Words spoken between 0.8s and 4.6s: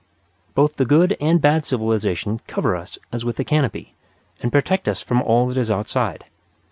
good and bad civilization cover us as with a canopy, and